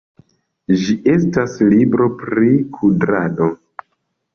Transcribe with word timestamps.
Ĝi 0.83 0.95
estas 1.17 1.55
libro 1.75 2.11
pri 2.25 2.53
kudrado. 2.79 3.57